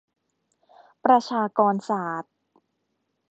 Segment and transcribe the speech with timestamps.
[1.05, 2.33] ประชากรศาสตร์